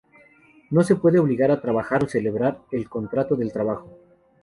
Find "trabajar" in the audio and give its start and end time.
1.61-2.03